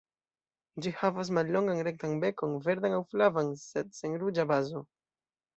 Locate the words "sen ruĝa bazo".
3.99-4.87